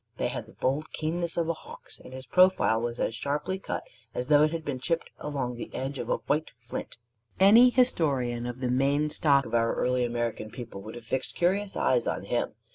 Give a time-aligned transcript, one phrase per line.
[0.17, 3.83] They had the bold keenness of a hawk's; and his profile was as sharply cut
[4.15, 6.97] as though it had been chipped along the edge of a white flint.
[7.39, 11.77] Any historian of the main stock of our early American people would have fixed curious
[11.77, 12.55] eyes on him.